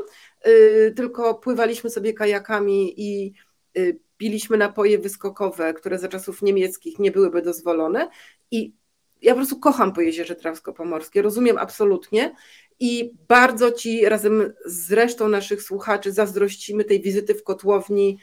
[0.48, 3.34] y, tylko pływaliśmy sobie kajakami i
[3.78, 8.10] y, piliśmy napoje wyskokowe, które za czasów niemieckich nie byłyby dozwolone.
[8.52, 8.74] I
[9.22, 10.02] ja po prostu kocham po
[10.36, 12.36] Trawsko-Pomorskie, rozumiem absolutnie
[12.80, 18.18] i bardzo Ci razem z resztą naszych słuchaczy zazdrościmy tej wizyty w kotłowni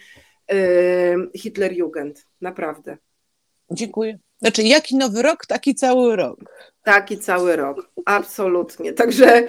[0.52, 2.26] y, Hitlerjugend.
[2.40, 2.96] Naprawdę.
[3.70, 4.18] Dziękuję.
[4.38, 6.38] Znaczy, jaki nowy rok, taki cały rok.
[6.82, 8.92] Taki cały rok, absolutnie.
[8.92, 9.48] Także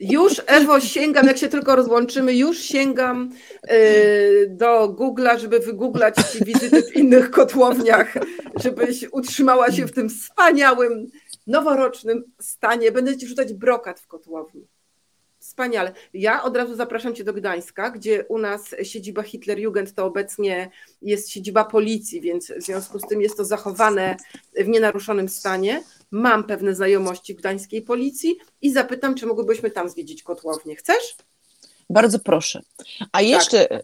[0.00, 3.32] już, Ewo, sięgam, jak się tylko rozłączymy, już sięgam
[3.70, 8.14] y, do Google'a, żeby wygooglać ci wizyty w innych kotłowniach,
[8.56, 11.06] żebyś utrzymała się w tym wspaniałym,
[11.48, 12.92] noworocznym stanie.
[12.92, 14.66] Będę ci rzucać brokat w kotłowni.
[15.38, 15.92] Wspaniale.
[16.14, 20.70] Ja od razu zapraszam Cię do Gdańska, gdzie u nas siedziba Hitlerjugend to obecnie
[21.02, 24.16] jest siedziba policji, więc w związku z tym jest to zachowane
[24.54, 25.82] w nienaruszonym stanie.
[26.10, 30.76] Mam pewne znajomości gdańskiej policji i zapytam, czy mogłybyśmy tam zwiedzić kotłownię.
[30.76, 31.16] Chcesz?
[31.90, 32.62] Bardzo proszę.
[33.12, 33.82] A jeszcze tak.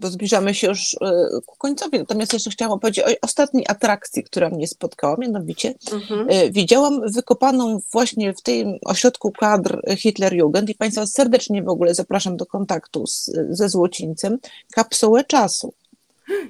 [0.00, 1.98] Bo zbliżamy się już e, ku końcowi.
[1.98, 6.26] Natomiast jeszcze chciałam powiedzieć o ostatniej atrakcji, która mnie spotkała, mianowicie mhm.
[6.30, 12.36] E, widziałam wykopaną właśnie w tym ośrodku kadr Hitlerjugend i Państwa serdecznie w ogóle zapraszam
[12.36, 14.38] do kontaktu z, ze Złocińcem,
[14.72, 15.72] kapsułę czasu.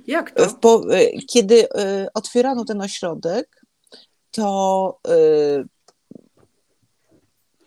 [0.06, 0.46] Jak to?
[0.60, 0.82] Po,
[1.28, 1.68] kiedy
[2.14, 3.62] otwierano ten ośrodek,
[4.30, 4.98] to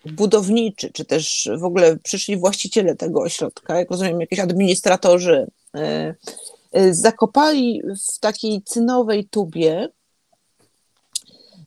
[0.04, 5.59] budowniczy, czy też w ogóle przyszli właściciele tego ośrodka, jak rozumiem, jakieś administratorzy, e, e,
[6.90, 7.82] zakopali
[8.14, 9.88] w takiej cynowej tubie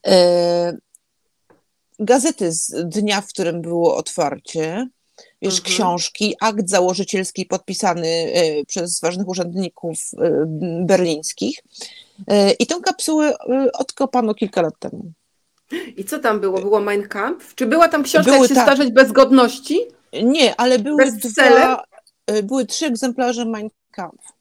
[0.08, 0.78] e,
[2.00, 4.88] gazety z dnia, w którym było otwarcie,
[5.42, 5.76] wiesz, mhm.
[5.76, 8.34] książki, akt założycielski podpisany
[8.68, 9.98] przez ważnych urzędników
[10.82, 11.60] berlińskich.
[12.60, 13.34] I tę kapsułę
[13.74, 15.12] odkopano kilka lat temu.
[15.98, 16.62] I co tam było?
[16.62, 17.56] Było Mein Kampf?
[17.56, 18.64] Czy była tam książka, były, jak się tak.
[18.64, 19.80] starzeć bez godności?
[20.24, 21.84] Nie, ale były dwa,
[22.44, 24.34] były trzy egzemplarze Mein Kampf.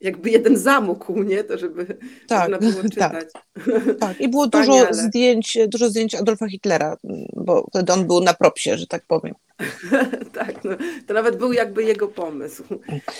[0.00, 1.44] Jakby jeden zamógł, nie?
[1.44, 1.98] To żeby
[2.28, 2.92] tak, można było tak.
[2.92, 3.28] czytać.
[3.32, 4.20] Tak, tak.
[4.20, 6.96] i było dużo zdjęć, dużo zdjęć Adolfa Hitlera,
[7.36, 9.34] bo wtedy on był na propsie, że tak powiem.
[10.38, 10.70] tak, no,
[11.06, 12.64] to nawet był jakby jego pomysł.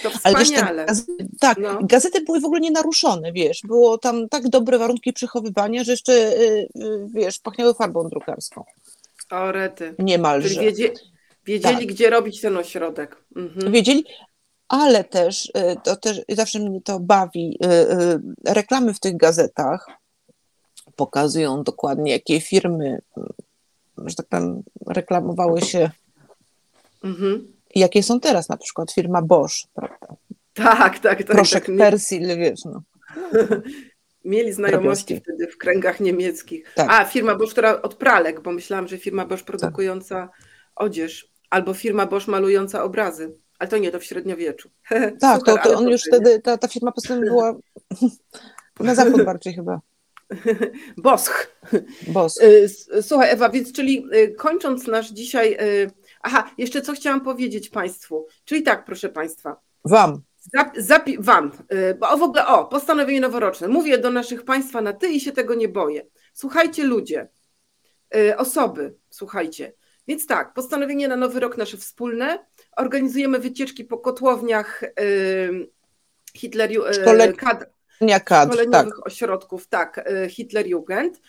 [0.02, 0.68] To wspaniale.
[0.68, 1.78] Ale wiesz, tak, no.
[1.82, 6.68] gazety były w ogóle nienaruszone, wiesz, było tam tak dobre warunki przechowywania, że jeszcze, y,
[6.76, 8.64] y, wiesz, pachniały farbą drukarską.
[9.30, 9.94] O, rety.
[9.98, 10.48] Niemalże.
[10.48, 10.90] Czyli wiedzie,
[11.46, 11.86] wiedzieli, tak.
[11.86, 13.16] gdzie robić ten ośrodek.
[13.36, 13.72] Mhm.
[13.72, 14.04] Wiedzieli,
[14.70, 17.58] ale też, y, to też zawsze mnie to bawi,
[18.46, 19.86] reklamy w tych gazetach
[20.96, 22.98] pokazują dokładnie, jakie firmy
[24.06, 25.90] że tak powiem, reklamowały się,
[27.04, 27.46] mhm.
[27.74, 30.06] jakie są teraz, na przykład firma Bosch, prawda?
[30.54, 31.26] Tak, tak, tak.
[31.26, 32.82] Proszek tak, Persil, wiesz, no.
[34.24, 36.72] Mieli znajomości wtedy w kręgach niemieckich.
[36.74, 36.90] Tak.
[36.90, 40.46] A, firma Bosch, która od pralek, bo myślałam, że firma Bosch produkująca tak.
[40.76, 43.36] odzież, albo firma Bosch malująca obrazy.
[43.60, 44.70] Ale to nie, to w średniowieczu.
[45.20, 47.54] Tak, Super, to, to on już wtedy, ta, ta firma postanowiła
[48.80, 49.80] na zachód bardziej chyba.
[50.96, 51.56] Bosch.
[52.08, 52.42] Bosch.
[52.42, 55.56] Y, słuchaj, Ewa, więc czyli y, kończąc nasz dzisiaj.
[55.60, 55.90] Y,
[56.22, 58.26] aha, jeszcze co chciałam powiedzieć Państwu.
[58.44, 59.56] Czyli tak, proszę Państwa.
[59.84, 60.22] Wam.
[60.76, 61.52] Zapi wam,
[61.98, 63.68] bo w ogóle, o, postanowienie noworoczne.
[63.68, 66.06] Mówię do naszych Państwa na ty i się tego nie boję.
[66.32, 67.28] Słuchajcie, ludzie,
[68.36, 69.72] osoby, słuchajcie.
[70.10, 72.46] Więc tak, postanowienie na nowy rok nasze wspólne.
[72.76, 74.82] Organizujemy wycieczki po kotłowniach
[76.34, 76.82] Hitleriu,
[77.38, 77.66] kadr,
[78.26, 79.06] kadr, szkoleniowych tak.
[79.06, 81.20] ośrodków, tak, y, Hitlerjugend.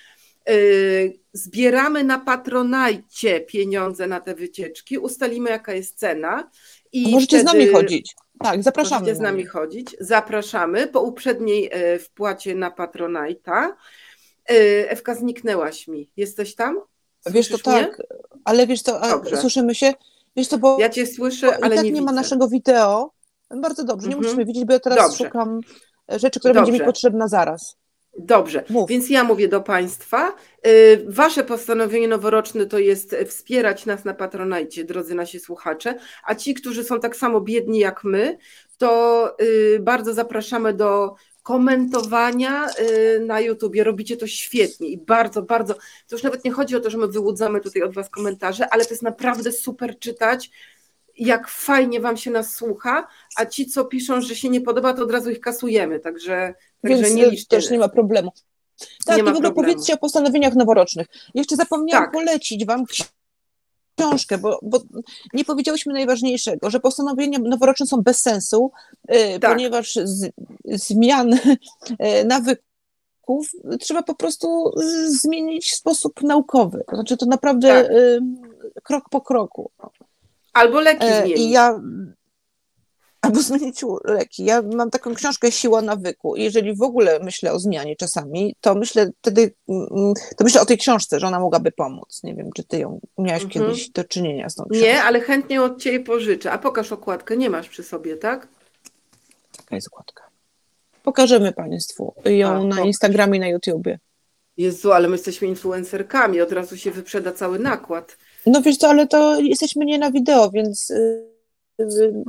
[0.49, 6.49] Y, zbieramy na Patronajcie pieniądze na te wycieczki, ustalimy jaka jest cena.
[6.91, 8.15] I możecie z nami chodzić.
[8.43, 8.99] Tak, zapraszamy.
[9.01, 9.95] Możecie z nami chodzić.
[9.99, 13.77] Zapraszamy po uprzedniej y, wpłacie na Patronajta.
[14.45, 16.11] Ewka, zniknęłaś mi.
[16.17, 16.90] Jesteś tam?
[17.25, 17.85] Wiesz to mnie?
[17.85, 18.01] tak,
[18.45, 19.01] ale wiesz to,
[19.41, 19.93] słyszymy się.
[20.35, 23.11] Wiesz to, bo ja cię słyszę, ale tak nie, nie ma naszego wideo.
[23.61, 24.25] Bardzo dobrze, nie mhm.
[24.31, 25.25] musimy widzieć, bo ja teraz dobrze.
[25.25, 25.59] szukam
[26.09, 26.71] rzeczy, które Dobrze.
[26.71, 27.77] będzie mi potrzebna zaraz.
[28.17, 28.89] Dobrze, Mów.
[28.89, 30.33] więc ja mówię do Państwa.
[30.67, 36.53] Y, wasze postanowienie noworoczne to jest wspierać nas na Patronajcie, drodzy nasi słuchacze, a ci,
[36.53, 38.37] którzy są tak samo biedni jak my,
[38.77, 41.15] to y, bardzo zapraszamy do
[41.51, 43.83] komentowania y, na YouTubie.
[43.83, 45.73] Robicie to świetnie i bardzo, bardzo.
[45.73, 48.85] To już nawet nie chodzi o to, że my wyłudzamy tutaj od Was komentarze, ale
[48.85, 50.51] to jest naprawdę super czytać
[51.17, 55.03] jak fajnie Wam się nas słucha, a ci, co piszą, że się nie podoba, to
[55.03, 57.47] od razu ich kasujemy, także, także nie liczcie.
[57.47, 58.31] też nie ma problemu.
[59.05, 59.55] Tak, nie i w ogóle problemu.
[59.55, 61.07] powiedzcie o postanowieniach noworocznych.
[61.33, 62.13] Jeszcze zapomniałam tak.
[62.13, 62.85] polecić Wam
[63.95, 64.79] książkę, bo, bo
[65.33, 68.71] nie powiedziałyśmy najważniejszego, że postanowienia noworoczne są bez sensu,
[69.09, 69.51] yy, tak.
[69.51, 70.33] ponieważ z,
[70.65, 74.71] zmian yy, nawyków trzeba po prostu
[75.07, 76.83] zmienić w sposób naukowy.
[76.93, 77.91] Znaczy to naprawdę tak.
[77.91, 78.19] yy,
[78.83, 79.71] krok po kroku.
[80.53, 81.39] Albo leki e, zmienić.
[81.39, 81.81] I ja
[83.21, 84.45] albo zmienić leki.
[84.45, 88.75] Ja mam taką książkę Siła nawyku i jeżeli w ogóle myślę o zmianie czasami, to
[88.75, 92.23] myślę wtedy, mm, to myślę o tej książce, że ona mogłaby pomóc.
[92.23, 93.65] Nie wiem, czy ty ją miałaś mhm.
[93.65, 94.87] kiedyś do czynienia z tą książką.
[94.87, 96.51] Nie, ale chętnie od ciebie pożyczę.
[96.51, 98.47] A pokaż okładkę, nie masz przy sobie, tak?
[99.57, 100.23] Taka jest okładka.
[101.03, 102.81] Pokażemy Państwu ją A, na.
[102.81, 103.99] Instagramie, na YouTubie.
[104.57, 108.17] Jezu, ale my jesteśmy influencerkami, od razu się wyprzeda cały nakład.
[108.45, 110.93] No wiesz co, ale to jesteśmy nie na wideo, więc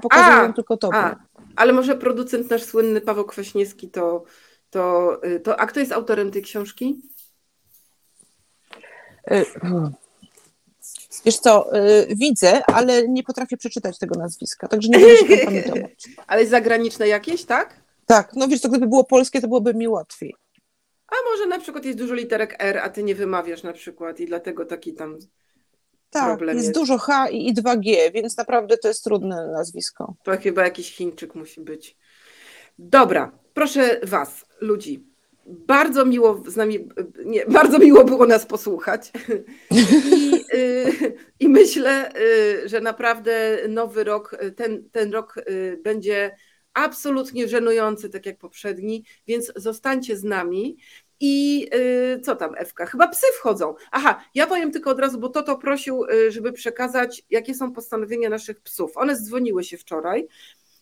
[0.03, 0.91] pokazuję tylko to.
[0.93, 1.17] A,
[1.57, 4.25] ale może producent nasz słynny Paweł Kwaśniewski to,
[4.71, 5.61] to, y, to...
[5.61, 7.03] A kto jest autorem tej książki?
[9.31, 9.45] Y,
[11.25, 16.09] wiesz co, yy, widzę, ale nie potrafię przeczytać tego nazwiska, także nie będę się kompromitować.
[16.27, 17.81] ale zagraniczne jakieś, tak?
[18.07, 20.35] Tak, no wiesz co, gdyby było polskie, to byłoby mi łatwiej.
[21.09, 24.27] A może na przykład jest dużo literek R, a ty nie wymawiasz na przykład i
[24.27, 25.19] dlatego taki tam
[26.12, 30.14] tak, problem jest, jest dużo H i 2G, więc naprawdę to jest trudne nazwisko.
[30.25, 31.96] To chyba jakiś Chińczyk musi być.
[32.79, 35.12] Dobra, proszę Was, ludzi.
[35.46, 36.88] Bardzo miło z nami,
[37.25, 39.12] nie, bardzo miło było nas posłuchać.
[39.70, 46.37] I, y, i myślę, y, że naprawdę nowy rok, ten, ten rok y, będzie
[46.75, 50.77] absolutnie żenujący, tak jak poprzedni, więc zostańcie z nami.
[51.25, 52.87] I yy, co tam, Ewka?
[52.87, 53.75] Chyba psy wchodzą.
[53.91, 58.29] Aha, ja powiem tylko od razu, bo Toto prosił, yy, żeby przekazać, jakie są postanowienia
[58.29, 58.97] naszych psów.
[58.97, 60.29] One zdzwoniły się wczoraj.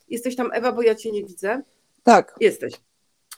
[0.09, 1.63] Jesteś tam, Ewa, bo ja cię nie widzę.
[2.03, 2.35] Tak.
[2.41, 2.75] Jesteś.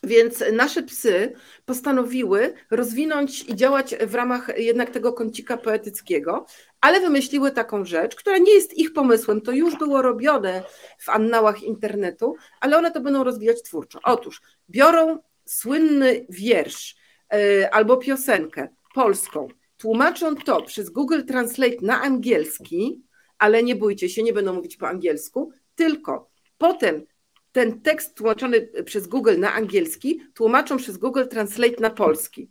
[0.02, 1.32] Więc nasze psy
[1.64, 6.46] postanowiły rozwinąć i działać w ramach jednak tego kącika poetyckiego,
[6.80, 10.62] ale wymyśliły taką rzecz, która nie jest ich pomysłem, to już było robione
[10.98, 13.98] w annałach internetu, ale one to będą rozwijać twórczo.
[14.04, 16.96] Otóż biorą słynny wiersz
[17.32, 23.02] e, albo piosenkę polską, tłumaczą to przez Google Translate na angielski,
[23.38, 27.06] ale nie bójcie się, nie będą mówić po angielsku, tylko potem
[27.52, 32.50] ten tekst tłumaczony przez Google na angielski tłumaczą przez Google Translate na polski.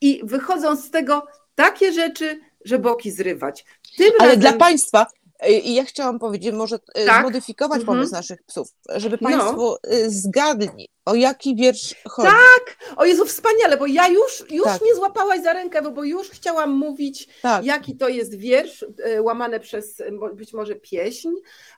[0.00, 3.64] I wychodzą z tego takie rzeczy, że boki zrywać.
[3.96, 4.40] Tym Ale razem...
[4.40, 5.06] dla Państwa,
[5.48, 7.20] I ja chciałam powiedzieć, może y, Tak.
[7.20, 7.86] zmodyfikować Mhm.
[7.98, 9.28] pomysł naszych psów, żeby No.
[9.28, 12.28] Państwo y, zgadli, o jaki wiersz chodzi.
[12.28, 14.82] Tak, o Jezu, wspaniale, bo ja już, już Tak.
[14.82, 17.64] mnie złapałaś za rękę, bo, bo już chciałam mówić, Tak.
[17.64, 21.28] jaki to jest wiersz, e, łamane przez e, być może pieśń,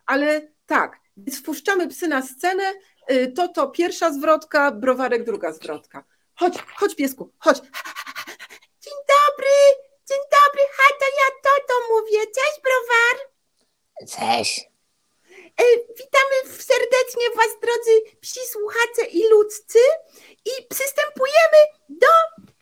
[0.06, 2.62] ale tak, więc wpuszczamy psy na scenę,
[3.06, 6.04] e, to to pierwsza zwrotka, browarek druga zwrotka.
[6.34, 7.58] Chodź, chodź piesku, chodź.
[8.84, 9.56] Dzień dobry,
[10.08, 13.37] dzień dobry, ha, to ja to, to mówię, cześć browar.
[14.00, 14.70] Cześć.
[15.60, 19.78] E, Witamy serdecznie Was, drodzy psi słuchacze i ludzcy
[20.44, 22.06] i przystępujemy do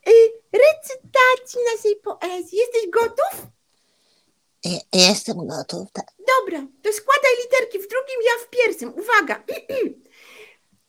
[0.07, 0.13] e,
[0.53, 2.59] recytacji naszej poezji.
[2.59, 3.47] Jesteś gotów?
[4.93, 5.89] Jestem gotów.
[5.93, 6.07] tak.
[6.19, 8.95] Dobra, to składaj literki w drugim, ja w pierwszym.
[8.99, 9.45] Uwaga!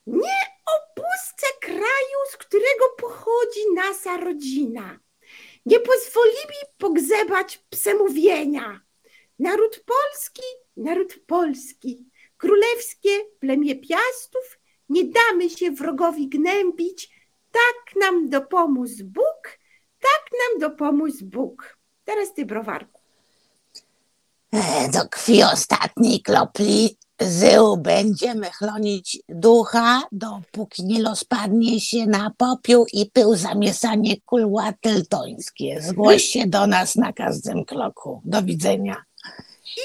[0.07, 0.39] Nie
[0.75, 4.99] opuszczę kraju, z którego pochodzi nasza rodzina.
[5.65, 8.81] Nie pozwolimy pogrzebać przemówienia.
[9.39, 10.41] Naród polski,
[10.77, 12.05] naród polski,
[12.37, 13.09] królewskie
[13.39, 14.59] plemię piastów,
[14.89, 17.09] nie damy się wrogowi gnębić.
[17.51, 19.59] Tak nam dopomóż Bóg,
[19.99, 21.77] tak nam dopomóż Bóg.
[22.05, 23.01] Teraz ty, browarku.
[24.53, 32.85] E, Do krwi ostatniej kropli zył będziemy chronić ducha, dopóki nie rozpadnie się na popiół
[32.93, 35.81] i pył zamiesanie kulła teltońskie.
[35.81, 38.21] Zgłoś się do nas na każdym kroku.
[38.25, 39.06] Do widzenia.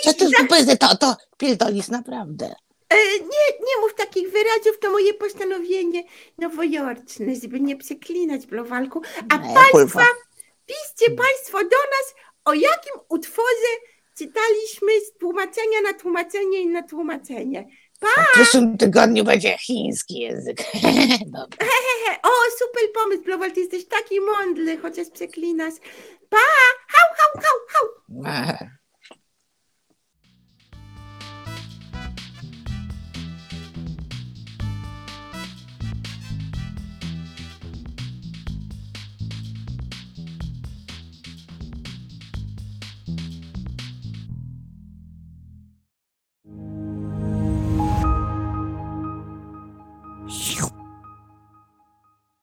[0.03, 2.55] Co ty powiedzmy, to, to pierdolisz naprawdę.
[2.89, 6.03] E, nie, nie mów takich wyrazów, to moje postanowienie
[6.39, 9.01] nowojorczne, żeby nie przeklinać Blowalku.
[9.31, 10.07] A E, Państwa, kurwa.
[10.67, 12.15] piszcie Państwo do nas,
[12.45, 13.73] o jakim utworze
[14.19, 17.67] czytaliśmy z tłumaczenia na tłumaczenie i na tłumaczenie.
[18.03, 20.59] W przyszłym tygodniu będzie chiński język.
[21.39, 21.67] Dobra.
[22.07, 25.75] He, o, super pomysł, Blowal, ty jesteś taki mądry, chociaż przeklinasz.
[26.31, 26.39] Pa!
[26.89, 27.89] Hał, hał, hał, hał!